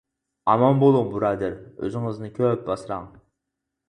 [0.51, 1.57] ئامان بۇلۇڭ بۇرادەر،
[1.87, 3.07] ئۆزىڭىزنى كۆپ ئاسراڭ.